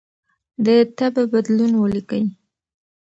د 0.65 0.67
تبه 0.97 1.23
بدلون 1.33 1.73
ولیکئ. 1.77 2.23